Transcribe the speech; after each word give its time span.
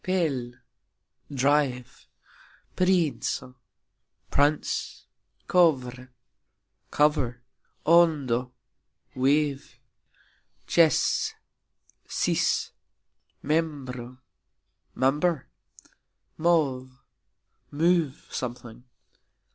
pel: 0.03 0.53
drive. 1.31 2.07
princo: 2.75 3.53
prince. 4.31 5.05
kovr: 5.47 6.09
cover. 6.89 7.43
ondo: 7.85 8.51
wave. 9.13 9.77
cxes: 10.65 11.35
cease. 12.07 12.71
membro: 13.43 14.17
member. 14.95 15.47
mov: 16.39 16.97
move 17.69 18.25
(something). 18.31 18.83